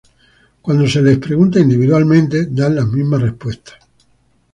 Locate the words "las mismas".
2.75-3.21